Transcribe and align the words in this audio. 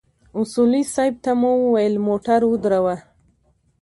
اصولي 0.39 0.81
صیب 0.93 1.13
ته 1.23 1.31
مو 1.39 1.51
وويل 1.63 1.95
موټر 2.07 2.39
ودروه. 2.47 2.95